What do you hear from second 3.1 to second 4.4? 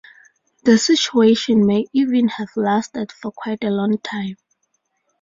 for quite a long time.